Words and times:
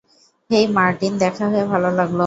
হেই 0.49 0.65
Martin, 0.73 1.13
দেখা 1.19 1.45
হয়ে 1.51 1.65
ভালো 1.71 1.89
লাগল। 1.97 2.19